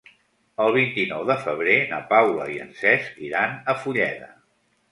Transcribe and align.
El 0.63 0.71
vint-i-nou 0.77 1.25
de 1.31 1.35
febrer 1.43 1.75
na 1.93 2.01
Paula 2.15 2.49
i 2.55 2.57
en 2.65 2.73
Cesc 2.81 3.23
iran 3.29 3.57
a 3.75 3.79
Fulleda. 3.85 4.35